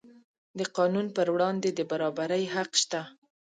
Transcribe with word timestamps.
د 0.59 0.61
قانون 0.77 1.07
پر 1.15 1.27
وړاندې 1.33 1.69
د 1.73 1.79
برابرۍ 1.91 2.43
حق 2.53 2.71
شته. 2.81 3.01